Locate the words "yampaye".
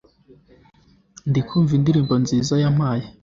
2.63-3.05